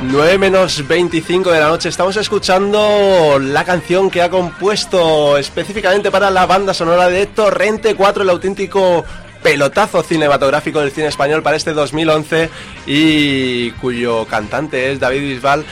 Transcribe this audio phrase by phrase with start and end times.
[0.00, 6.30] 9 menos 25 de la noche estamos escuchando la canción que ha compuesto específicamente para
[6.30, 9.04] la banda sonora de Torrente 4, el auténtico
[9.42, 12.48] pelotazo cinematográfico del cine español para este 2011
[12.86, 15.64] y cuyo cantante es David Bisbal.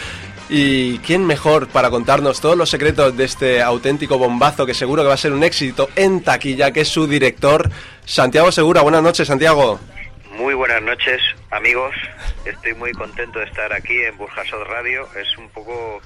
[0.49, 5.09] ¿Y quién mejor para contarnos todos los secretos de este auténtico bombazo que seguro que
[5.09, 7.71] va a ser un éxito en taquilla, que es su director,
[8.05, 8.83] Santiago Segura?
[8.83, 9.81] Buenas noches, Santiago.
[10.37, 11.95] Muy buenas noches, amigos.
[12.45, 15.09] Estoy muy contento de estar aquí en Burjasot Radio.
[15.17, 16.03] Es un poco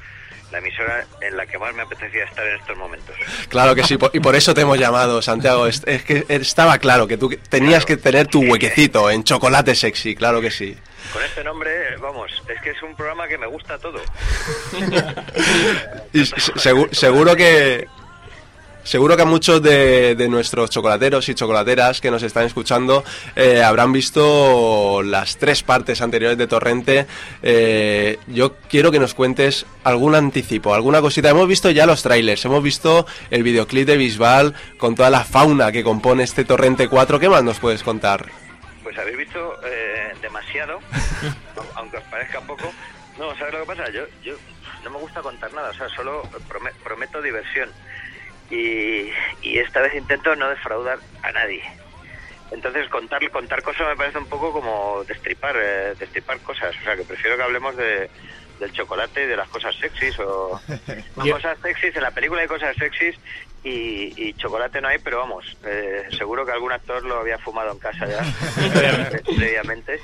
[0.52, 3.16] la emisora en la que más me apetecía estar en estos momentos.
[3.48, 5.66] Claro que sí, y por eso te hemos llamado, Santiago.
[5.66, 10.40] Es, que estaba claro que tú tenías que tener tu huequecito en chocolate sexy, claro
[10.40, 10.76] que sí.
[11.12, 14.00] Con este nombre, vamos, es que es un programa que me gusta todo.
[16.12, 17.88] y seguro que
[18.90, 23.04] Seguro que muchos de, nuestros chocolateros y chocolateras que nos están escuchando
[23.36, 27.06] eh, habrán visto las tres partes anteriores de Torrente.
[27.40, 31.30] Eh, yo quiero que nos cuentes algún anticipo, alguna cosita.
[31.30, 35.70] Hemos visto ya los trailers, hemos visto el videoclip de Bisbal con toda la fauna
[35.70, 37.20] que compone este Torrente 4.
[37.20, 38.26] ¿Qué más nos puedes contar?
[38.82, 40.80] Pues habéis visto eh, demasiado,
[41.76, 42.72] aunque os parezca poco.
[43.20, 43.88] No, ¿sabes lo que pasa?
[43.92, 44.34] Yo, yo
[44.82, 46.28] no me gusta contar nada, o sea, solo
[46.82, 47.70] prometo diversión
[48.50, 49.10] y,
[49.42, 51.62] esta vez intento no defraudar a nadie.
[52.50, 56.96] Entonces contar contar cosas me parece un poco como destripar eh, destripar cosas, o sea
[56.96, 58.10] que prefiero que hablemos de,
[58.58, 60.60] del chocolate y de las cosas sexys o
[61.14, 63.16] cosas sexys en la película hay cosas sexys
[63.62, 67.78] y, chocolate no hay, pero vamos, eh, seguro que algún actor lo había fumado en
[67.78, 68.24] casa ya
[69.36, 70.00] previamente.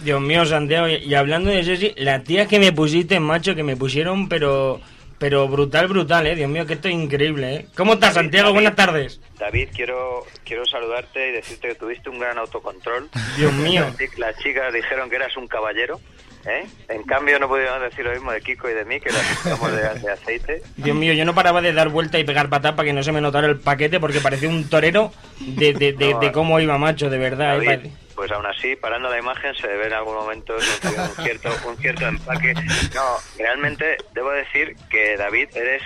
[0.00, 3.76] Dios, mío, Santiago, y, hablando de sexy, la tía que me pusiste, macho, que me
[3.76, 4.80] pusieron, pero
[5.18, 6.34] pero brutal, brutal, ¿eh?
[6.34, 7.66] Dios mío, que esto es increíble, ¿eh?
[7.76, 8.52] ¿Cómo estás, Santiago?
[8.52, 9.20] Buenas tardes.
[9.38, 13.08] David, quiero, quiero saludarte y decirte que tuviste un gran autocontrol.
[13.36, 13.86] Dios mío.
[14.18, 16.00] Las chicas dijeron que eras un caballero.
[16.48, 16.64] ¿Eh?
[16.88, 19.98] En cambio, no podíamos decir lo mismo de Kiko y de mí, que éramos de,
[19.98, 20.62] de, aceite.
[20.76, 23.10] Dios mío, yo no paraba de dar vuelta y pegar patas para que no se
[23.10, 27.18] me notara el paquete, porque parecía un torero de, de, de, cómo iba macho, de
[27.18, 27.60] verdad.
[27.64, 27.90] ¿eh?
[28.16, 32.06] Pues aún así, parando la imagen, se ve en algún momento un cierto, un cierto
[32.06, 32.54] empaque.
[32.94, 35.82] No, realmente debo decir que David, eres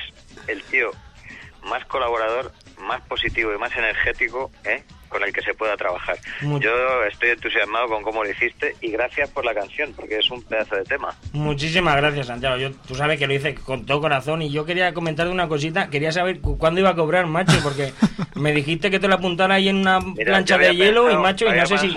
[0.47, 0.93] el tío
[1.65, 4.83] más colaborador, más positivo y más energético ¿eh?
[5.11, 6.17] Con el que se pueda trabajar.
[6.41, 10.43] Yo estoy entusiasmado con cómo lo hiciste y gracias por la canción, porque es un
[10.43, 11.15] pedazo de tema.
[11.33, 12.57] Muchísimas gracias, Santiago.
[12.57, 15.91] Yo, tú sabes que lo hice con todo corazón y yo quería comentar una cosita.
[15.91, 17.93] Quería saber cuándo iba a cobrar, macho, porque
[18.37, 21.59] me dijiste que te lo apuntara ahí en una plancha de hielo y, macho, y
[21.59, 21.97] no sé si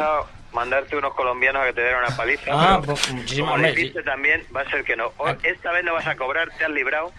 [0.53, 2.52] mandarte unos colombianos a que te den una paliza.
[2.52, 4.06] Ah, pues, muchísimas gracias.
[4.06, 5.12] también, va a ser que no.
[5.19, 5.36] Ah.
[5.44, 7.12] Esta vez no vas a cobrar, te has librado.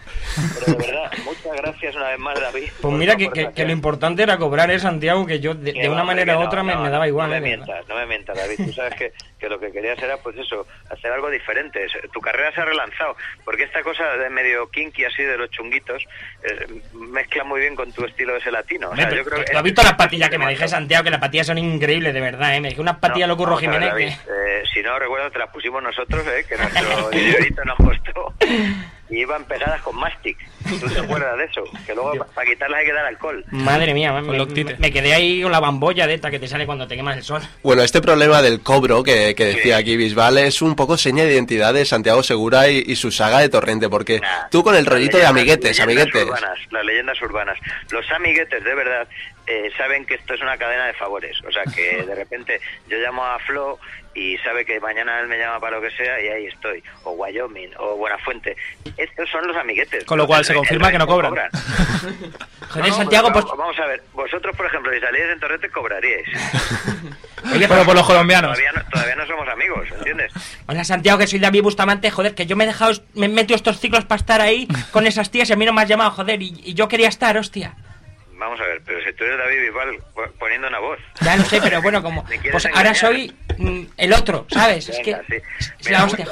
[0.53, 2.69] Pero de verdad, muchas gracias una vez más, David.
[2.81, 5.25] Pues mira que, que, lo importante era cobrar, ¿eh, Santiago?
[5.25, 7.29] Que yo de, una manera u otra me, daba igual.
[7.29, 7.41] No me ¿eh?
[7.41, 8.57] mientas, no me mientas, David.
[8.57, 9.13] Tú sabes que,
[9.45, 11.85] que lo que querías era, pues eso, hacer algo diferente.
[12.11, 13.15] Tu carrera se ha relanzado.
[13.43, 16.03] Porque esta cosa de medio kinky así de los chunguitos
[16.43, 18.89] eh, mezcla muy bien con tu estilo de ese latino.
[18.89, 21.03] O sea, yo creo que, has visto las patillas que me dije, Santiago?
[21.03, 22.59] Que las patillas son increíbles, de verdad, ¿eh?
[22.59, 23.93] Me dije unas patillas Curro Jiménez.
[23.97, 27.11] Eh, si no recuerdo, te las pusimos nosotros, eh, que nuestro
[27.65, 28.04] nos costó.
[29.25, 30.37] Iban pegadas con mastic.
[30.79, 31.63] ¿Tú te acuerdas de eso?
[31.85, 33.43] Que luego para quitarlas hay que dar alcohol.
[33.49, 36.95] Madre mía, me, quedé ahí con la bambolla de esta que te sale cuando te
[36.95, 37.41] quemas el sol.
[37.63, 41.73] Bueno, este problema del cobro que, decía aquí Bisbal es un poco seña de identidad
[41.73, 44.21] de Santiago Segura y, su saga de Torrente, porque
[44.51, 46.27] tú con el rollito de amiguetes, amiguetes.
[46.71, 47.57] las leyendas urbanas.
[47.89, 49.07] Los amiguetes, de verdad,
[49.47, 51.37] eh, saben que esto es una cadena de favores.
[51.47, 53.79] O sea, que de repente yo llamo a Flo
[54.13, 56.81] y sabe que mañana él me llama para lo que sea y ahí estoy.
[57.03, 58.55] O Wyoming, o Buenafuente.
[58.97, 60.05] Estos son los amiguetes.
[60.05, 61.33] Con lo cual se confirma que no cobran.
[62.69, 63.45] Joder, Santiago, pues...
[63.45, 66.27] Vamos a ver, vosotros, por ejemplo, si salíais en Torrente, cobraríais.
[67.53, 68.57] Oye, pero por los colombianos.
[68.91, 70.31] Todavía no, somos amigos, ¿entiendes?
[70.65, 72.09] Hola, Santiago, que soy David Bustamante.
[72.09, 75.05] Joder, que yo me he dejado, me he metido estos ciclos para estar ahí con
[75.05, 77.75] esas tías y a mí no me has llamado, joder, y yo quería estar, hostia.
[78.37, 79.97] Vamos a ver, pero si tú eres David igual
[80.37, 80.99] poniendo una voz.
[81.21, 82.25] Ya lo sé, pero bueno, como.
[82.51, 84.89] Pues ahora soy mm, el otro, ¿sabes?
[84.89, 85.15] es que.
[85.79, 85.89] Sí.
[85.89, 86.25] la hostia,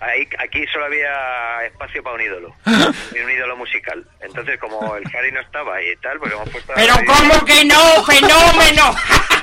[0.00, 4.04] Ahí, aquí solo había espacio para un ídolo, un ídolo musical.
[4.20, 6.72] Entonces, como el Harry no estaba y tal, pues hemos puesto.
[6.74, 8.04] ¡Pero cómo que no!
[8.04, 8.94] ¡Fenómeno!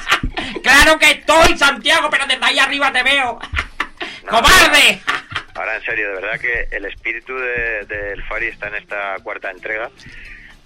[0.64, 2.10] ¡Claro que estoy, Santiago!
[2.10, 3.40] Pero desde ahí arriba te veo.
[4.28, 5.02] ¡Cobarde!
[5.56, 9.52] Ahora, en serio, de verdad que el espíritu del de, Fari está en esta cuarta
[9.52, 9.90] entrega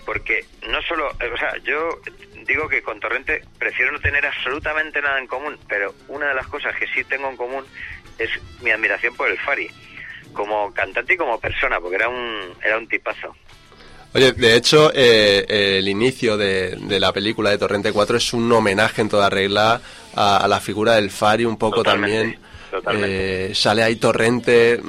[0.09, 1.99] porque no solo, o sea, yo
[2.47, 6.47] digo que con Torrente prefiero no tener absolutamente nada en común, pero una de las
[6.47, 7.63] cosas que sí tengo en común
[8.17, 8.31] es
[8.63, 9.69] mi admiración por el Fari,
[10.33, 13.35] como cantante y como persona, porque era un, era un tipazo.
[14.15, 15.45] Oye, de hecho, eh,
[15.77, 19.79] el inicio de, la película de Torrente 4 es un homenaje en toda regla
[20.15, 22.39] a, la figura del Fari, un poco también.
[22.93, 24.79] Eh, sale ahí Torrente.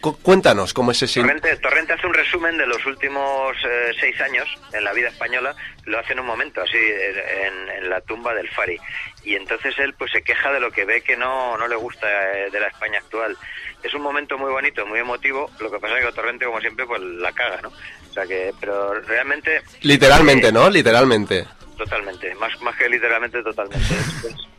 [0.00, 1.20] Cuéntanos cómo es ese.
[1.20, 5.54] Torrente, Torrente hace un resumen de los últimos eh, seis años en la vida española.
[5.84, 8.78] Lo hace en un momento, así, en, la tumba del Fari.
[9.24, 12.06] Y entonces él pues se queja de lo que ve que no, no le gusta
[12.06, 13.36] de la España actual
[13.82, 15.50] es un momento muy bonito, muy emotivo.
[15.60, 17.68] Lo que pasa es que Torrente, como siempre, pues la caga, ¿no?
[17.68, 19.62] O sea que, pero realmente.
[19.82, 20.68] Literalmente, ¿no?
[20.68, 21.46] Literalmente.
[21.76, 23.86] Totalmente, más, más que literalmente, totalmente.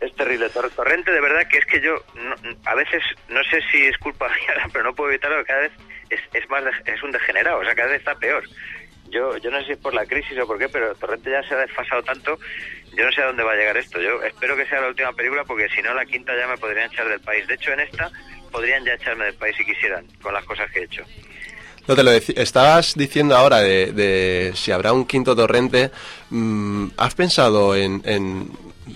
[0.00, 0.48] es, terrible.
[0.50, 1.96] Torrente, de verdad, que es que yo
[2.64, 5.72] a veces, no sé si es culpa mía, pero no puedo evitarlo, cada vez
[6.10, 8.44] es, es, más es un degenerado, o sea, cada vez está peor.
[9.08, 11.42] Yo, yo no sé si es por la crisis o por qué, pero Torrente ya
[11.44, 12.38] se ha desfasado tanto,
[12.96, 14.00] yo no sé a dónde va a llegar esto.
[14.00, 16.90] Yo espero que sea la última película porque si no la quinta ya me podrían
[16.90, 17.46] echar del país.
[17.46, 18.10] De hecho, en esta
[18.50, 21.04] podrían ya echarme del país si quisieran, con las cosas que he hecho.
[21.86, 25.90] No te lo estabas diciendo ahora de, si habrá un quinto torrente.
[26.30, 28.50] Mm, ¿Has pensado en,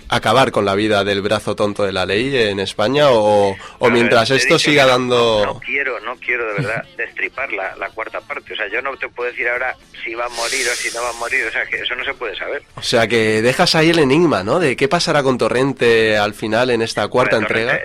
[0.09, 3.55] acabar con la vida del brazo tonto de la ley en España o,
[3.91, 5.45] mientras esto siga dando...
[5.45, 8.53] No, quiero, no quiero de verdad destripar la, cuarta parte.
[8.53, 11.01] O sea, yo no te puedo decir ahora si va a morir o si no
[11.01, 11.45] va a morir.
[11.45, 12.63] O sea, que eso no se puede saber.
[12.75, 14.59] O sea, que dejas ahí el enigma, ¿no?
[14.59, 17.79] De qué pasará con Torrente al final en esta cuarta entrega.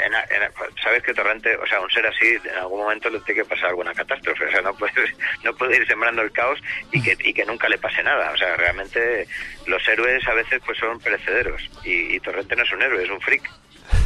[0.86, 3.70] Sabes que Torrente, o sea, un ser así, en algún momento le tiene que pasar
[3.70, 4.44] alguna catástrofe.
[4.46, 4.92] O sea, no puede,
[5.44, 6.60] no puede ir sembrando el caos
[6.92, 8.30] y que, y que nunca le pase nada.
[8.30, 9.26] O sea, realmente
[9.66, 13.20] los héroes a veces pues son perecederos y, Torrente no es un héroe, es un
[13.20, 13.50] freak.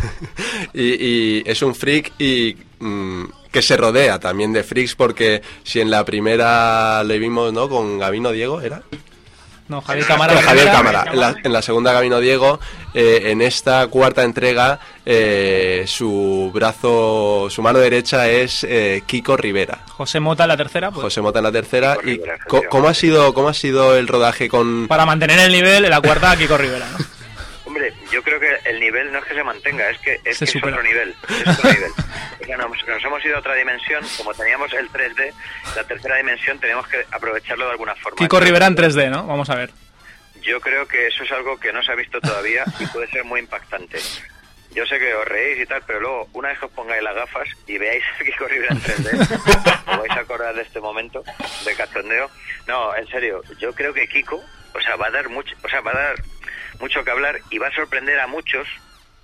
[0.72, 5.90] y, es un freak y mm, que se rodea también de freaks porque si en
[5.90, 7.68] la primera le vimos, ¿no?
[7.68, 8.82] Con Gabino Diego, ¿era?
[9.70, 10.42] No, Javier Cámara.
[10.42, 11.04] Javier Cámara.
[11.44, 12.58] En la, segunda Gabino Diego,
[12.92, 19.84] eh, en esta cuarta entrega, eh, su brazo, su mano derecha es eh, Kiko Rivera.
[19.86, 20.90] José Mota en la tercera.
[20.90, 21.04] Pues.
[21.04, 21.96] José Mota en la tercera.
[22.04, 22.20] ¿Y
[22.68, 24.88] cómo ha sido cómo ha sido el rodaje con?
[24.88, 27.19] Para mantener el nivel, en la cuarta Kiko Rivera, ¿no?
[27.70, 30.82] Hombre, yo creo que el nivel no es que se mantenga, es que es, otro
[30.82, 31.14] nivel.
[31.28, 31.92] Es otro nivel.
[32.58, 35.32] nos, hemos ido a otra dimensión, como teníamos el 3D,
[35.76, 38.16] la tercera dimensión tenemos que aprovecharlo de alguna forma.
[38.18, 39.24] Kiko Rivera en 3D, ¿no?
[39.24, 39.70] Vamos a ver.
[40.42, 43.22] Yo creo que eso es algo que no se ha visto todavía y puede ser
[43.22, 44.00] muy impactante.
[44.72, 47.14] Yo sé que os reís y tal, pero luego, una vez que os pongáis las
[47.14, 51.22] gafas y veáis a Kiko Rivera en 3D, os vais a acordar de este momento
[51.64, 52.28] de cachondeo.
[52.66, 54.42] No, en serio, yo creo que Kiko,
[54.74, 56.16] o sea, va a dar mucho, o sea, va a dar
[56.80, 58.66] mucho que hablar y va a sorprender a muchos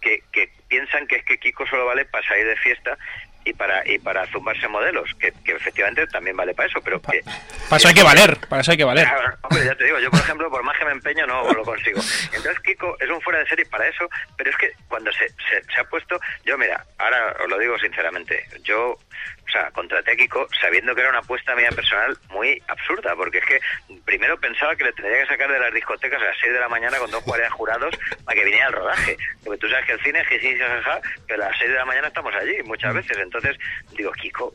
[0.00, 2.96] que, que piensan que es que Kiko solo vale para salir de fiesta
[3.46, 7.22] y para y para zumbarse modelos, que, efectivamente también vale para eso, pero que...
[7.68, 9.06] Para eso hay que valer, para eso hay que valer.
[9.42, 12.00] hombre, ya te digo, yo por ejemplo, por más que me empeño, no lo consigo.
[12.32, 15.62] Entonces Kiko es un fuera de serie para eso, pero es que cuando se, se,
[15.72, 18.98] se ha puesto, yo mira, ahora os lo digo sinceramente, yo
[19.46, 23.38] o sea, contraté a Kiko sabiendo que era una apuesta mía personal muy absurda, porque
[23.38, 23.60] es que
[24.04, 26.68] primero pensaba que le tendría que sacar de las discotecas a las 6 de la
[26.68, 29.16] mañana con dos guardias jurados para que viniera al rodaje.
[29.44, 30.36] Porque tú sabes que el cine es que
[31.26, 32.96] pero a las 6 de la mañana estamos allí muchas mm.
[32.96, 33.18] veces.
[33.18, 33.56] Entonces
[33.96, 34.54] digo, Kiko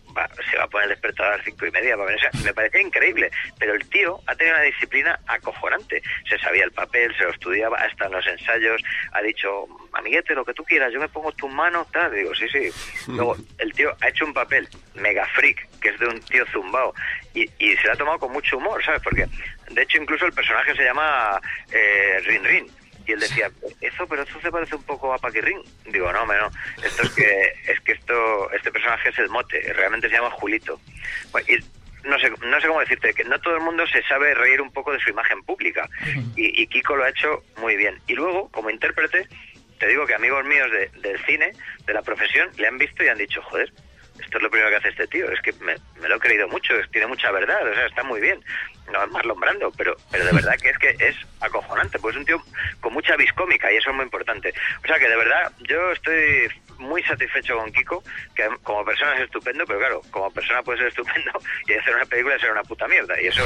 [0.50, 2.22] se va a poner el despertador a las 5 y media para venir.
[2.44, 6.02] me parecía increíble, pero el tío ha tenido una disciplina acojonante.
[6.28, 8.82] Se sabía el papel, se lo estudiaba, hasta en los ensayos,
[9.14, 12.14] ha dicho, amiguete, lo que tú quieras, yo me pongo tus manos, tal.
[12.14, 12.72] Digo, sí, sí.
[13.08, 16.94] Luego, el tío ha hecho un papel mega freak, que es de un tío zumbao,
[17.34, 19.02] y, y se lo ha tomado con mucho humor, ¿sabes?
[19.02, 19.28] Porque,
[19.70, 21.40] de hecho, incluso el personaje se llama
[21.72, 22.72] eh, Rin Rin.
[23.06, 23.50] Y él decía,
[23.82, 25.60] eso, pero eso se parece un poco a Paquirrin.
[25.88, 26.52] Digo, no, no,
[26.84, 30.80] esto es que, es que esto, este personaje es el mote, realmente se llama Julito.
[31.48, 31.58] y
[32.08, 34.72] no sé, no sé cómo decirte, que no todo el mundo se sabe reír un
[34.72, 35.88] poco de su imagen pública.
[36.36, 38.00] Y, y Kiko lo ha hecho muy bien.
[38.08, 39.28] Y luego, como intérprete,
[39.80, 40.70] te digo que amigos míos
[41.02, 41.52] del cine,
[41.86, 43.72] de la profesión, le han visto y han dicho, joder,
[44.32, 45.76] esto es lo primero que hace este tío, es que me,
[46.08, 48.42] lo he creído mucho, tiene mucha verdad, o sea, está muy bien.
[48.90, 52.20] No es más lombrando, pero, pero de verdad que es que es acojonante, pues es
[52.22, 52.42] un tío
[52.80, 54.54] con mucha viscómica y eso es muy importante.
[54.86, 56.48] O sea que de verdad yo estoy
[56.82, 58.04] muy satisfecho con Kiko,
[58.36, 61.32] que como persona es estupendo, pero claro, como persona puede ser estupendo
[61.68, 63.20] y hacer una película ser una puta mierda.
[63.22, 63.44] Y eso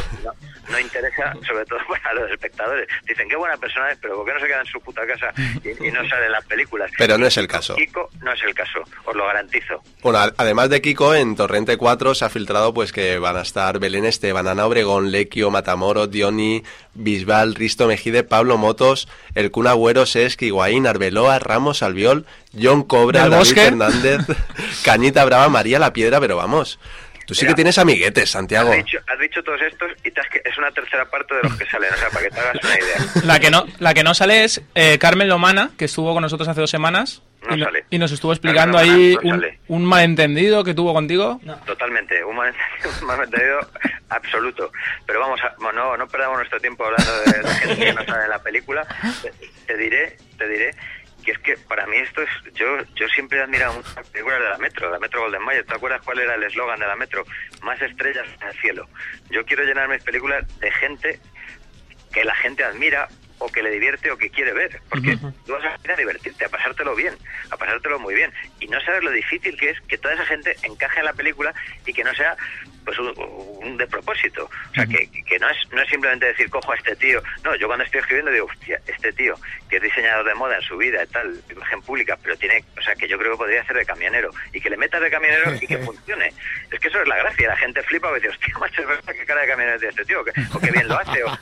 [0.69, 2.87] no, interesa, sobre todo para los espectadores.
[3.07, 5.33] Dicen, qué buena persona es, pero ¿por qué no se queda en su puta casa
[5.63, 6.91] y, no sale en las películas?
[6.97, 7.75] Pero no es el caso.
[7.75, 9.81] Kiko no es el caso, os lo garantizo.
[10.01, 13.79] Bueno, además de Kiko, en Torrente 4 se ha filtrado pues que van a estar
[13.79, 16.63] Belén Esteban, Ana Obregón, Lequio, Matamoro, Dioni,
[16.93, 22.25] Bisbal, Risto Mejide, Pablo Motos, El Cuna Agüero, Sesqui, Higuaín, Arbeloa, Ramos, Albiol,
[22.61, 24.21] John Cobra, David Fernández,
[24.83, 26.79] Cañita Brava, María La Piedra, pero vamos,
[27.25, 28.69] Tú sí que tienes amiguetes, Santiago.
[28.71, 31.41] Has dicho, has dicho todos estos y te has que es una tercera parte de
[31.43, 32.97] los que salen, o sea, para que te hagas una idea.
[33.23, 36.47] La que no, la que no sale es eh, Carmen Lomana, que estuvo con nosotros
[36.47, 37.23] hace dos semanas.
[37.49, 37.85] No y, no- sale.
[37.89, 41.41] y nos estuvo explicando Carmen ahí Lomana no un, malentendido que tuvo contigo.
[41.65, 43.59] Totalmente, un malentendido, un malentendido
[44.09, 44.71] absoluto.
[45.07, 48.05] Pero vamos, a, bueno, no, no perdamos nuestro tiempo hablando de, de gente que no
[48.05, 48.85] sale en la película.
[49.23, 49.31] Te,
[49.65, 50.75] te diré, te diré
[51.25, 54.39] que es que para mí esto es, yo yo siempre he admirado mucho las películas
[54.39, 55.65] de la Metro, de la Metro Golden Mayer.
[55.65, 57.25] ¿Te acuerdas cuál era el eslogan de la Metro?
[57.63, 58.87] Más estrellas en el cielo.
[59.31, 61.19] Yo quiero llenar mis películas de gente
[62.13, 64.81] que la gente admira o que le divierte o que quiere ver.
[64.89, 67.15] Porque tú vas a ir a divertirte, a pasártelo bien,
[67.51, 68.31] a pasártelo muy bien.
[68.59, 71.53] Y no sabes lo difícil que es que toda esa gente encaje en la película
[71.85, 72.35] y que no sea
[72.85, 73.13] pues un,
[73.63, 74.45] un despropósito.
[74.45, 77.21] O sea, que, que no es no es simplemente decir, cojo a este tío.
[77.43, 79.35] No, yo cuando estoy escribiendo digo, hostia, este tío,
[79.69, 82.81] que es diseñador de moda en su vida y tal, imagen pública, pero tiene, o
[82.81, 84.31] sea, que yo creo que podría ser de camionero.
[84.53, 86.31] Y que le metas de camionero y que funcione.
[86.71, 87.47] Es que eso es la gracia.
[87.47, 90.59] La gente flipa y dice, hostia, macho, qué cara de camionero tiene este tío, o
[90.59, 91.23] qué bien lo hace.
[91.23, 91.37] O,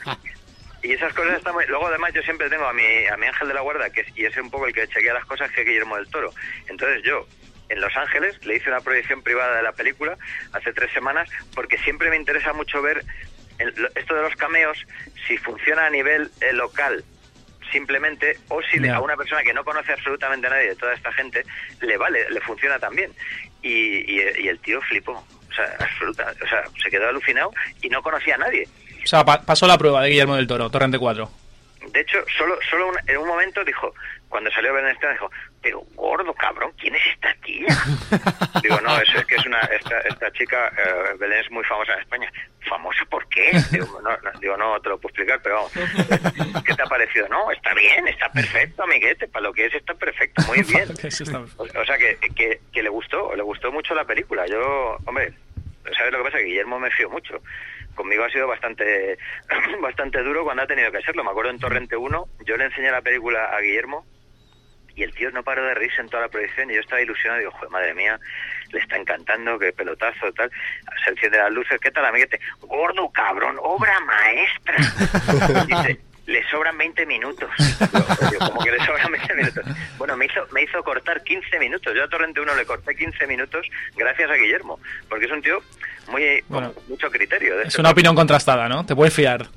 [0.84, 1.66] y esas cosas están muy...
[1.68, 4.08] Luego, además, yo siempre tengo a mi, a mi ángel de la guarda, que es,
[4.18, 6.34] y es un poco el que chequea las cosas, que es Guillermo del Toro.
[6.68, 7.26] Entonces yo,
[7.70, 10.18] en Los Ángeles, le hice una proyección privada de la película
[10.52, 13.04] hace tres semanas, porque siempre me interesa mucho ver
[13.60, 14.78] el- esto de los cameos,
[15.28, 17.04] si funciona a nivel eh, local
[17.72, 20.94] simplemente, o si le- a una persona que no conoce absolutamente a nadie de toda
[20.94, 21.44] esta gente,
[21.82, 23.12] le vale, le funciona también.
[23.62, 23.72] Y,
[24.12, 28.02] y, y el tío flipó, o sea, absoluta, o sea, se quedó alucinado y no
[28.04, 28.68] conocía a nadie.
[29.04, 31.30] O sea, pa- pasó la prueba de Guillermo del Toro, Torrente 4.
[31.92, 33.94] De hecho, solo, solo un- en un momento dijo,
[34.30, 35.30] cuando salió Belén Esteban, dijo,
[35.62, 37.68] pero gordo, cabrón, ¿quién es esta tía?
[38.64, 41.94] Digo, no, es, es que es una, esta, esta chica, eh, Belén es muy famosa
[41.94, 42.32] en España.
[42.68, 43.52] ¿Famosa por qué?
[43.72, 45.72] Digo no, no, digo, no te lo puedo explicar, pero vamos.
[46.66, 47.28] ¿Qué te ha parecido?
[47.28, 50.90] No, está bien, está perfecto, amiguete, para lo que es está perfecto, muy bien.
[50.90, 54.48] O sea, que, que, que le gustó, le gustó mucho la película.
[54.48, 55.34] Yo, hombre,
[55.98, 56.38] ¿sabes lo que pasa?
[56.38, 57.42] Que Guillermo me fío mucho.
[57.96, 59.18] Conmigo ha sido bastante
[59.82, 61.24] bastante duro cuando ha tenido que serlo.
[61.24, 64.06] Me acuerdo en Torrente 1, yo le enseñé la película a Guillermo
[64.96, 67.40] y el tío no paró de reírse en toda la proyección y yo estaba ilusionado.
[67.40, 68.20] Digo, joder, madre mía,
[68.72, 70.52] le está encantando, qué pelotazo, tal.
[71.04, 72.40] Se enciende las luces, ¿qué tal, amiguete?
[72.62, 74.76] Gordo, cabrón, obra maestra.
[75.68, 77.50] Dice, le sobran 20 minutos.
[78.32, 79.66] Digo, ¿cómo que le sobran 20 minutos?
[79.98, 81.94] Bueno, me hizo, me hizo cortar 15 minutos.
[81.96, 85.62] Yo a Torrente 1 le corté 15 minutos gracias a Guillermo, porque es un tío
[86.08, 86.74] muy Bueno.
[86.74, 87.56] con mucho criterio.
[87.56, 88.00] De Es este una tipo.
[88.00, 88.86] opinión contrastada, ¿no?
[88.86, 89.48] Te puedes fiar.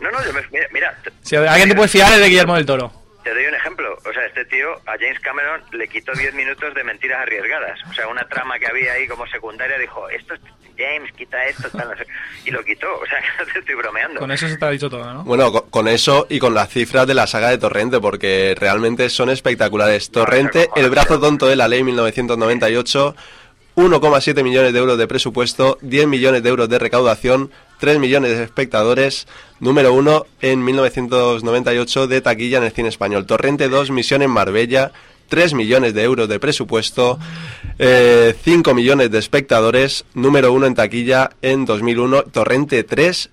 [0.00, 2.66] No, no, yo me- mira, mira, Si alguien te puede fiar es de Guillermo del
[2.66, 2.92] Toro.
[3.22, 3.96] te doy un ejemplo.
[4.04, 7.78] O sea, este tío a James Cameron le quitó 10 minutos de mentiras arriesgadas.
[7.88, 10.40] O sea, una trama que había ahí como secundaria dijo, esto es
[10.76, 12.04] James, quita esto, tal, no sé.
[12.44, 12.86] Y lo quitó.
[12.98, 14.20] O sea, que no te estoy bromeando.
[14.20, 15.22] Con eso se te ha dicho todo, ¿no?
[15.24, 19.08] Bueno, co- con eso y con las cifras de la saga de Torrente, porque realmente
[19.08, 20.10] son espectaculares.
[20.10, 23.16] Torrente, El brazo tonto de la ley 1998,
[23.76, 27.50] 1,7 millones de euros de presupuesto, 10 millones de euros de recaudación,
[27.80, 29.26] 3 millones de espectadores,
[29.58, 33.26] número uno en 1998 de taquilla en el cine español.
[33.26, 34.92] Torrente 2, Misión en Marbella,
[35.28, 37.18] 3 millones de euros de presupuesto,
[37.78, 42.22] eh, 5 millones de espectadores, número uno en taquilla en 2001.
[42.24, 43.30] Torrente 3,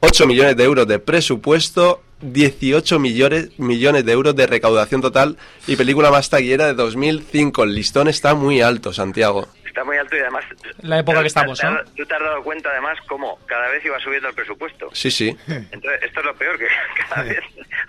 [0.00, 5.76] 8 millones de euros de presupuesto, 18 millones, millones de euros de recaudación total y
[5.76, 7.62] película más taquillera de 2005.
[7.62, 9.48] El listón está muy alto, Santiago.
[9.76, 10.42] Está muy alto y además...
[10.80, 11.84] La época que estamos, te- ¿no?
[11.94, 14.88] Tú te has dado cuenta además cómo cada vez iba subiendo el presupuesto.
[14.94, 15.36] Sí, sí.
[15.46, 16.66] Entonces, esto es lo peor, que
[17.10, 17.40] cada vez...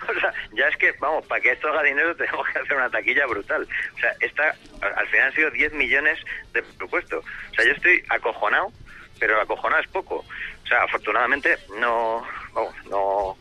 [0.06, 2.90] O sea, ya es que, vamos, para que esto haga dinero tenemos que hacer una
[2.90, 3.66] taquilla brutal.
[3.96, 6.18] O sea, esta, al final han sido 10 millones
[6.52, 7.20] de presupuesto.
[7.20, 8.70] O sea, yo estoy acojonado,
[9.18, 10.16] pero acojonado es poco.
[10.64, 12.22] O sea, afortunadamente no...
[12.52, 13.38] Vamos, no...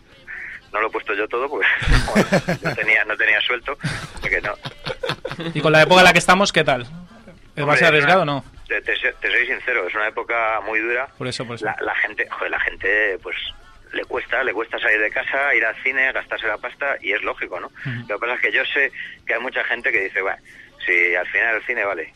[0.71, 1.67] No lo he puesto yo todo porque
[2.13, 2.27] bueno,
[2.61, 3.77] no tenía no tenía suelto
[4.21, 4.53] porque no
[5.53, 6.85] Y con la época en la que estamos, ¿qué tal?
[7.57, 8.45] ¿Es más es arriesgado o no?
[8.67, 11.07] Te, te soy- te soy sincero, es una época muy dura.
[11.17, 11.65] Por eso, por eso.
[11.65, 13.35] La, la gente, joder, la gente, pues
[13.93, 17.21] le cuesta, le cuesta salir de casa, ir al cine, gastarse la pasta y es
[17.23, 17.69] lógico, ¿no?
[18.07, 18.91] Lo que pasa es que yo sé
[19.25, 20.37] que hay mucha gente que dice, bueno,
[20.85, 22.13] si al final el cine vale,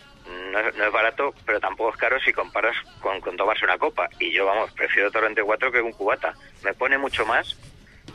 [0.51, 3.77] no es, no es barato, pero tampoco es caro si comparas con, con tomarse una
[3.77, 4.09] copa.
[4.19, 6.33] Y yo, vamos, prefiero Torrente 4 que un cubata.
[6.63, 7.57] Me pone mucho más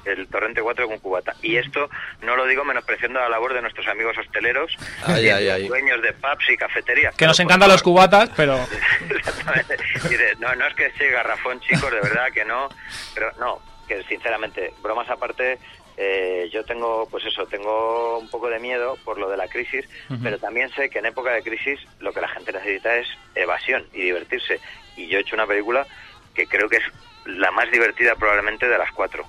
[0.06, 1.34] el Torrente 4 que un cubata.
[1.42, 1.88] Y esto
[2.22, 5.68] no lo digo menospreciando la labor de nuestros amigos hosteleros, Ay, de ay, ay.
[5.68, 7.14] dueños de pubs y cafeterías.
[7.16, 8.56] Que nos encantan los cubatas, pero
[9.10, 9.76] Exactamente.
[10.38, 12.68] No, no es que esté garrafón, chicos, de verdad que no.
[13.14, 15.58] Pero no, que sinceramente, bromas aparte,
[15.96, 19.88] eh, yo tengo, pues eso, tengo un poco de miedo por lo de la crisis,
[20.22, 23.86] pero también sé que en época de crisis lo que la gente necesita es evasión
[23.92, 24.60] y divertirse.
[24.96, 25.86] Y yo he hecho una película
[26.34, 26.84] que creo que es
[27.24, 29.24] la más divertida probablemente de las cuatro.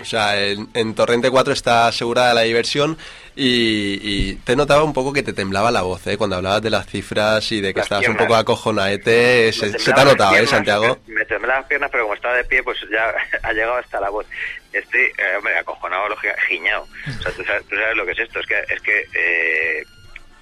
[0.00, 2.96] O sea, en, Torrente 4 está asegurada la diversión
[3.34, 6.16] y, y, te notaba un poco que te temblaba la voz, ¿eh?
[6.18, 10.00] Cuando hablabas de las cifras y de que estabas un poco acojonaete, se, se, te
[10.00, 10.98] ha notado, ¿eh, Santiago?
[11.06, 14.10] Me, temblaban las piernas, pero como estaba de pie, pues ya ha llegado hasta la
[14.10, 14.26] voz.
[14.72, 16.14] Estoy, eh, hombre, acojonado,
[16.48, 16.86] giñado.
[17.18, 18.64] O sea, ¿tú sabes, tú sabes, lo que es esto, es que...
[18.68, 19.84] Es que eh,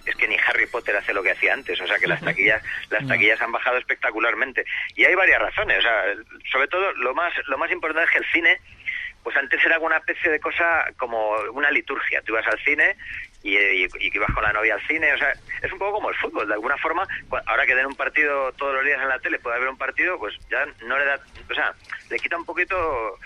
[0.07, 2.63] es que ni Harry Potter hace lo que hacía antes, o sea que las taquillas,
[2.91, 4.65] las taquillas han bajado espectacularmente.
[4.97, 6.05] Y hay varias razones, o sea,
[6.51, 8.61] sobre todo lo más, lo más importante es que el cine,
[9.23, 12.23] pues antes era una especie de cosa como una liturgia.
[12.23, 12.97] Tú ibas al cine
[13.43, 16.11] y, y, y, ibas con la novia al cine, o sea, es un poco como
[16.11, 17.07] el fútbol, de alguna forma,
[17.47, 20.19] ahora que den un partido todos los días en la tele, puede haber un partido,
[20.19, 21.75] pues ya no le da, o sea,
[22.11, 23.19] le quita un poquito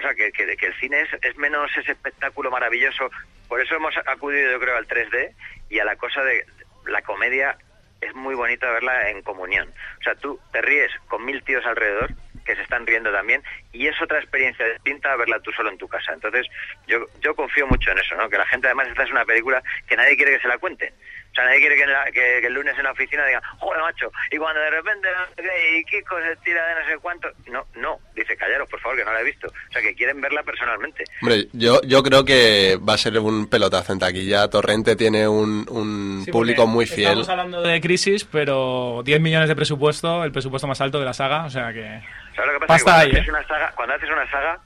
[0.00, 3.10] o sea, que, que, que el cine es, es, menos ese espectáculo maravilloso.
[3.48, 5.34] Por eso hemos acudido, yo creo, al 3D
[5.68, 6.46] y a la cosa de
[6.86, 7.58] la comedia
[8.00, 9.68] es muy bonita verla en comunión.
[9.98, 12.10] O sea, tú te ríes con mil tíos alrededor
[12.44, 13.42] que se están riendo también
[13.72, 16.12] y es otra experiencia distinta verla tú solo en tu casa.
[16.12, 16.46] Entonces,
[16.86, 18.28] yo, yo confío mucho en eso, ¿no?
[18.28, 20.92] Que la gente además esta es una película que nadie quiere que se la cuente.
[21.30, 21.76] O sea, nadie quiere
[22.12, 25.08] que, el lunes en la oficina diga, joder, macho, y cuando de repente,
[25.38, 27.28] y Kiko se tira de no sé cuánto.
[27.50, 29.46] No, no, dice, callaros, por favor, que no la he visto.
[29.46, 31.04] O sea, que quieren verla personalmente.
[31.22, 34.48] Hombre, yo, yo creo que va a ser un pelotazo en taquilla.
[34.50, 37.08] Torrente tiene un, un público muy fiel.
[37.08, 41.12] Estamos hablando de crisis, pero 10 millones de presupuesto, el presupuesto más alto de la
[41.12, 42.02] saga, o sea que.
[42.34, 42.84] ¿Sabes lo que pasa?
[42.84, 43.30] cuando, haces ¿eh?
[43.30, 44.60] una saga, cuando haces una saga,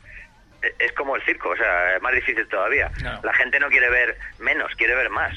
[0.63, 2.91] e, es como el circo, o sea, es más difícil todavía.
[3.23, 5.35] La gente no quiere ver menos, quiere ver más.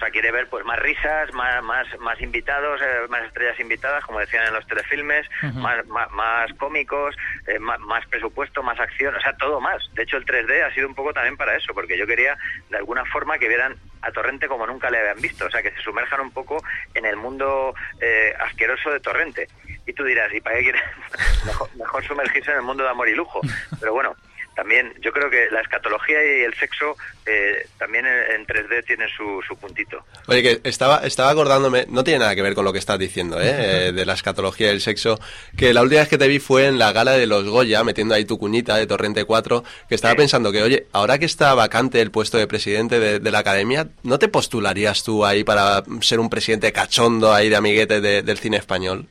[0.00, 4.02] O sea, quiere ver pues más risas, más más, más invitados, eh, más estrellas invitadas,
[4.02, 7.14] como decían en los telefilmes, más, más, cómicos,
[7.46, 9.82] eh, más, presupuesto, más acción, o sea, todo más.
[9.92, 12.34] De hecho, el 3D ha sido un poco también para eso, porque yo quería
[12.70, 15.72] de alguna forma que vieran a Torrente como nunca le habían visto, o sea, que
[15.72, 16.64] se sumerjan un poco
[16.94, 19.48] en el mundo eh, asqueroso de Torrente.
[19.86, 20.82] Y tú dirás, ¿y para qué quieres
[21.44, 23.42] mejor, mejor sumergirse en el mundo de amor y lujo?
[23.78, 24.16] Pero bueno,
[24.60, 29.40] también yo creo que la escatología y el sexo eh, también en 3D tienen su,
[29.48, 30.04] su, puntito.
[30.26, 33.40] Oye, que estaba, estaba acordándome, no tiene nada que ver con lo que estás diciendo,
[33.40, 33.46] ¿eh?
[33.88, 35.18] eh de la escatología y el sexo,
[35.56, 38.14] que la última vez que te vi fue en la gala de los Goya, metiendo
[38.14, 42.02] ahí tu cuñita de Torrente 4, que estaba pensando que, oye, ahora que está vacante
[42.02, 46.28] el puesto de presidente de, la academia, ¿no te postularías tú ahí para ser un
[46.28, 49.06] presidente cachondo ahí de amiguete del cine español?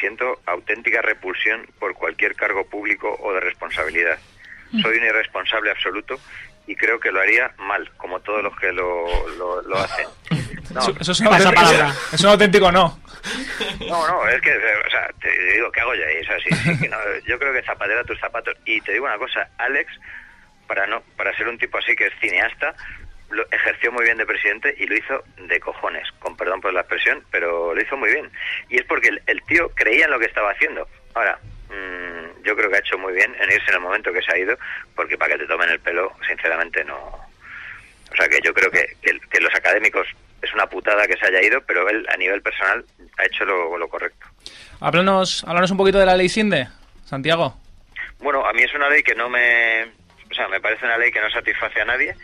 [0.00, 4.18] Siento auténtica repulsión por cualquier cargo público o de responsabilidad
[4.80, 6.18] soy un irresponsable absoluto
[6.66, 9.06] y creo que lo haría mal, como todos los que lo,
[9.36, 10.06] lo, hacen.
[11.00, 11.92] eso, es una palabra.
[12.12, 13.00] Es un auténtico no.
[13.88, 17.20] No, no, es que, o sea, te digo, ¿qué hago ya ahí?
[17.26, 18.56] yo creo que zapatera tus zapatos.
[18.64, 19.92] Y te digo una cosa, Alex,
[20.66, 22.74] para no para ser un tipo así que es cineasta,
[23.32, 26.80] lo ejerció muy bien de presidente y lo hizo de cojones, con perdón por la
[26.80, 28.30] expresión, pero lo hizo muy bien.
[28.68, 30.86] Y es porque el, tío creía en lo que estaba haciendo.
[31.14, 31.38] Ahora,
[32.42, 34.38] yo creo que ha hecho muy bien en irse en el momento que se ha
[34.38, 34.56] ido,
[34.94, 36.96] porque para que te tomen el pelo, sinceramente no.
[36.96, 40.06] O sea que yo creo que, que, los académicos
[40.42, 42.84] es una putada que se haya ido, pero él a nivel personal
[43.18, 44.26] ha hecho lo, lo correcto.
[44.80, 46.68] Háblanos, háblanos un poquito de la ley SINDE,
[47.06, 47.56] Santiago.
[48.18, 49.84] Bueno, a mí es una ley que no me.
[50.30, 52.14] O sea, me parece una ley que no satisface a nadie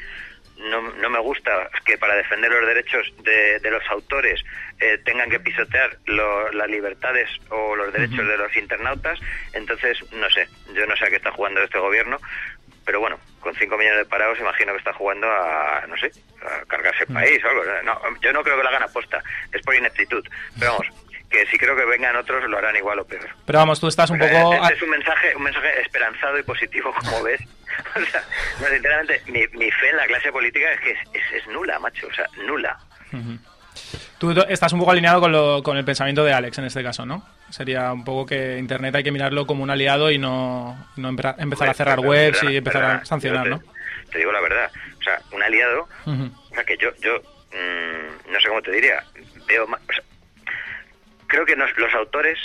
[0.59, 4.43] no, no me gusta que para defender los derechos de, de los autores
[4.81, 9.19] eh, tengan que pisotear las libertades o los derechos de los internautas.
[9.53, 12.19] Entonces, no sé, yo no sé a qué está jugando este gobierno,
[12.85, 16.11] pero bueno, con 5 millones de parados imagino que está jugando a, no sé,
[16.43, 17.63] a cargarse el país o algo.
[17.85, 20.27] No, yo no creo que lo hagan aposta, es por ineptitud.
[20.59, 20.87] Pero vamos,
[21.31, 23.29] que si creo que vengan otros lo harán igual o peor.
[23.47, 24.55] Pero vamos, tú estás un poco...
[24.55, 27.41] Este es un mensaje, un mensaje esperanzado y positivo, como ves.
[27.97, 28.25] o sea,
[28.61, 30.99] no, sinceramente, mi, mi, fe en la clase política es que es,
[31.35, 32.79] es, nula, macho, o sea, nula.
[34.19, 37.07] Tú estás un poco alineado con, lo, con el pensamiento de Alex en este caso,
[37.07, 37.27] ¿no?
[37.51, 41.69] Sería un poco que Internet hay que mirarlo como un aliado y no, no empezar
[41.69, 43.63] a cerrar webs y empezar a sancionar, te, ¿no?
[44.11, 47.21] Te digo la verdad, o sea, un aliado, o sea, que yo, yo
[47.53, 49.03] mmm, no sé cómo te diría,
[49.47, 50.03] veo más, o sea,
[51.29, 52.39] creo que nos, los autores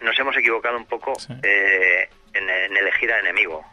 [0.00, 3.64] nos hemos equivocado un poco eh, en, elegir al enemigo.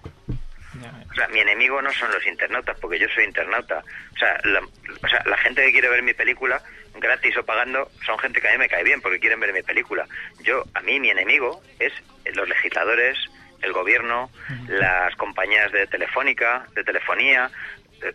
[1.17, 3.83] O sea, mi enemigo no son los internautas, porque yo soy internauta.
[4.13, 6.61] O sea, la, o sea, la gente que quiere ver mi película,
[6.93, 9.63] gratis o pagando, son gente que a mí me cae bien porque quieren ver mi
[9.63, 10.05] película.
[10.43, 11.91] Yo, a mí, mi enemigo es
[12.35, 13.17] los legisladores,
[13.63, 14.29] el gobierno,
[14.67, 17.49] las compañías de telefónica, de telefonía.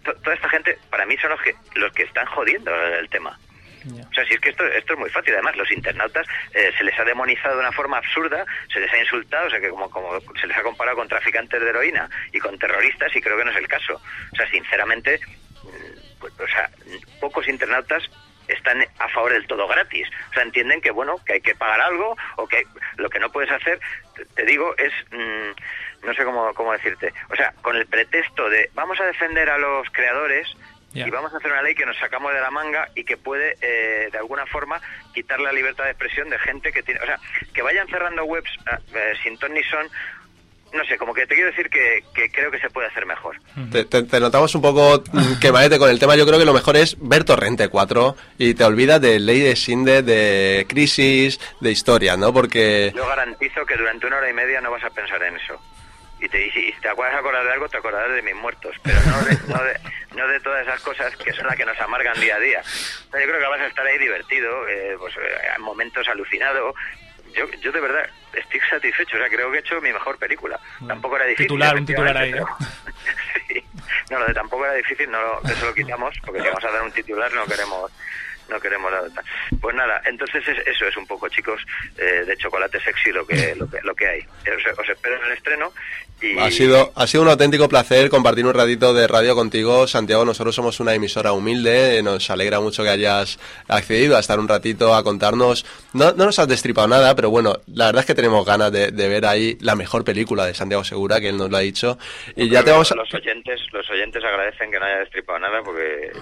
[0.04, 3.36] toda esta gente, para mí, son los que, los que están jodiendo el tema.
[3.84, 5.34] O sea, si es que esto, esto es muy fácil.
[5.34, 8.98] Además, los internautas eh, se les ha demonizado de una forma absurda, se les ha
[8.98, 12.38] insultado, o sea, que como, como se les ha comparado con traficantes de heroína y
[12.38, 14.00] con terroristas, y creo que no es el caso.
[14.32, 15.20] O sea, sinceramente,
[15.62, 16.70] mm, pues, o sea,
[17.20, 18.02] pocos internautas
[18.48, 20.08] están a favor del todo gratis.
[20.30, 22.64] O sea, entienden que, bueno, que hay que pagar algo o que
[22.96, 23.80] lo que no puedes hacer,
[24.34, 24.92] te, digo, es...
[25.10, 25.52] Mm,
[26.02, 27.12] no sé cómo, cómo decirte.
[27.30, 30.48] O sea, con el pretexto de vamos a defender a los creadores
[30.94, 33.56] Y vamos a hacer una ley que nos sacamos de la manga y que puede,
[33.62, 34.80] eh, de alguna forma,
[35.14, 37.00] quitar la libertad de expresión de gente que tiene.
[37.00, 37.18] O sea,
[37.54, 39.86] que vayan cerrando webs ah, eh, sin ton ni son.
[40.74, 43.36] No sé, como que te quiero decir que, que creo que se puede hacer mejor.
[43.70, 46.16] Te, te- te notamos un poco mm, quemadete con el tema.
[46.16, 49.54] Yo creo que lo mejor es ver Torrente 4 y te olvidas de Ley de
[49.54, 52.32] Sinde, de Crisis, de historia, ¿no?
[52.32, 55.60] Porque Yo garantizo que durante una hora y media no vas a pensar en eso.
[56.22, 58.76] Y te, y si te acuerdas acordar de algo, te acordarás de mis muertos.
[58.82, 59.80] Pero no de, no de,
[60.16, 62.62] no de todas esas cosas que son las que nos amargan día a día.
[62.62, 66.74] Yo creo que vas a estar ahí divertido, eh, pues eh, en momentos alucinado.
[67.34, 69.16] Yo, yo de verdad estoy satisfecho.
[69.16, 70.60] O sea, creo que he hecho mi mejor película.
[70.86, 71.46] Tampoco era difícil.
[71.46, 72.92] Titular, un titular ahí, efectivamente, pero-
[73.48, 73.64] Sí.
[74.10, 76.82] No, lo de tampoco era difícil, no, eso lo quitamos, porque si vamos a dar
[76.82, 77.90] un titular no queremos
[78.48, 79.22] no queremos otra.
[79.60, 81.60] Pues nada, entonces es- eso es un poco, chicos,
[81.98, 84.20] eh, de chocolate sexy lo que lo que, lo que hay.
[84.20, 85.72] Os, os espero en el estreno
[86.20, 90.24] y ha sido, ha sido un auténtico placer compartir un ratito de radio contigo, Santiago.
[90.24, 94.46] Nosotros somos una emisora humilde, eh, nos alegra mucho que hayas accedido a estar un
[94.46, 95.66] ratito a contarnos.
[95.94, 98.92] No, no nos has destripado nada, pero bueno, la verdad es que tenemos ganas de,
[98.92, 101.98] de ver ahí la mejor película de Santiago Segura, que él nos lo ha dicho.
[102.36, 102.94] Y ya te vamos a...
[102.94, 106.12] los oyentes los oyentes agradecen que no haya destripado nada porque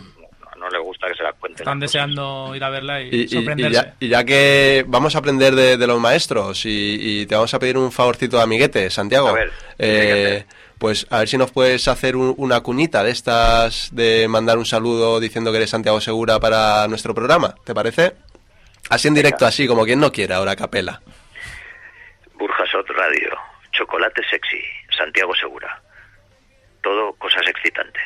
[0.60, 1.62] no, les gusta que se las cuenten.
[1.62, 3.72] Están deseando ir a verla y, Y, y- y sorprenderse.
[3.74, 7.52] ya, y ya que vamos a aprender de, de los maestros y, y te vamos
[7.54, 9.28] a pedir un favorcito de amiguete, Santiago.
[9.28, 10.46] A ver, ¿qué hay que eh,
[10.78, 14.64] pues a ver si nos puedes hacer un- una cuñita de estas de mandar un
[14.66, 18.12] saludo diciendo que eres Santiago Segura para nuestro programa, ¿te parece?
[18.88, 21.00] Así en directo, así como quien no quiera, ahora a capela.
[22.34, 23.30] Burjasot Radio,
[23.72, 24.60] Chocolate Sexy,
[24.96, 25.80] Santiago Segura.
[26.82, 28.02] Todo cosas excitantes.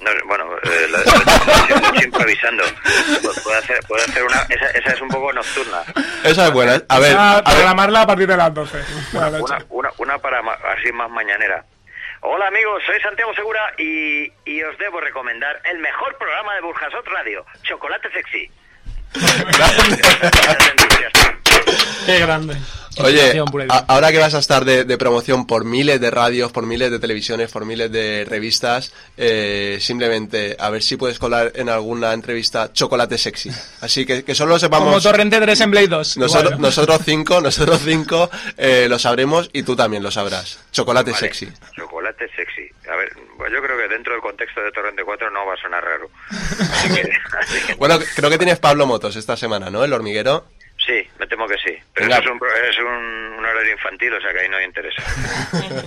[0.00, 2.64] No, bueno, eh, lo, lo- lo estoy improvisando.
[2.64, 4.42] Pu- Puedo hacer, puedo hacer una.
[4.48, 5.82] Esa, esa es un poco nocturna.
[6.24, 6.82] Esa es buena.
[6.88, 10.18] A ver, a ver, programarla a partir de las 12 de la Una, una, una
[10.18, 11.64] para ma- así más mañanera.
[12.26, 17.06] Hola amigos, soy Santiago Segura y, y os debo recomendar el mejor programa de Burjasot
[17.06, 18.50] Radio, Chocolate Sexy.
[22.06, 22.56] Qué grande.
[23.02, 26.66] Oye, a- ahora que vas a estar de, de promoción por miles de radios, por
[26.66, 31.68] miles de televisiones, por miles de revistas, eh, simplemente a ver si puedes colar en
[31.68, 33.50] alguna entrevista chocolate sexy.
[33.80, 34.88] Así que, que solo sepamos...
[34.88, 36.16] Como Torrente 3 en Blade 2.
[36.18, 40.58] Nosotros, cinco, nosotros cinco eh, lo sabremos y tú también lo sabrás.
[40.72, 41.48] Chocolate Vale, sexy.
[41.76, 42.62] Chocolate Sexy.
[42.90, 45.56] A ver, pues yo creo que dentro del contexto de Torrente 4 no va a
[45.56, 46.10] sonar raro.
[46.30, 49.84] Así que- así que- Bueno, creo que tienes Pablo Motos esta semana, ¿no?
[49.84, 50.44] El hormiguero.
[51.18, 51.76] Me temo que sí.
[51.94, 52.86] Pero eso es, un, pro- es un,
[53.38, 55.02] un horario infantil, o sea que ahí no interesa.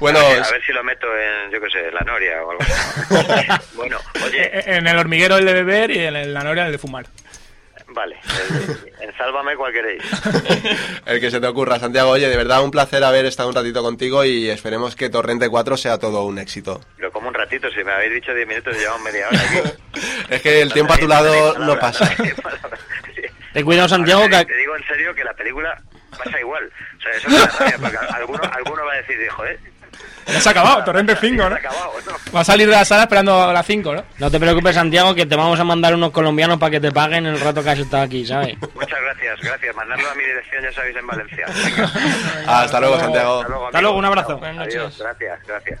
[0.00, 2.52] Bueno, a, ver, a ver si lo meto en, yo qué sé, la Noria o
[2.52, 3.46] algo así.
[3.74, 6.72] bueno, oye, Eh, En el hormiguero el de beber y en el- la noria el
[6.72, 7.04] de fumar.
[7.88, 8.16] vale.
[9.00, 10.02] En, en Sálvame cual queréis.
[11.06, 12.10] el que se te ocurra, Santiago.
[12.10, 15.76] Oye, de verdad un placer haber estado un ratito contigo y esperemos que Torrente 4
[15.76, 16.80] sea todo un éxito.
[16.96, 19.70] Pero como un ratito, si me habéis dicho 10 minutos, llevamos media hora aquí.
[20.30, 22.08] Es que el tiempo a tu lado no pasa.
[23.58, 25.80] Ten cuidado, Santiago, que- Te digo en serio que la película
[26.16, 26.70] pasa igual.
[26.96, 29.58] O sea, eso rabia, porque alguno, alguno va a decir, joder,
[30.26, 31.54] Ya se ha acabado, Torrente 5, se ¿no?
[31.56, 32.12] ha acabado, ¿no?
[32.34, 34.04] Va a salir de la sala esperando a las 5, ¿no?
[34.18, 37.26] No te preocupes, Santiago, que te vamos a mandar unos colombianos para que te paguen
[37.26, 38.56] el rato que has estado aquí, ¿sabes?
[38.74, 39.74] Muchas gracias, gracias.
[39.74, 41.46] Mandarlo a mi dirección, ya sabéis, en Valencia.
[41.64, 41.90] Venga,
[42.62, 43.36] Hasta luego, Santiago.
[43.40, 43.98] hasta luego, Hasta luego, amigos.
[43.98, 44.40] un abrazo.
[44.62, 45.80] Adiós, gracias, gracias.